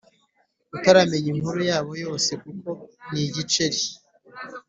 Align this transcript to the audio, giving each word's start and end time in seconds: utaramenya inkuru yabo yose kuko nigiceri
utaramenya 0.75 1.29
inkuru 1.33 1.59
yabo 1.71 1.91
yose 2.03 2.31
kuko 2.43 2.69
nigiceri 3.11 3.79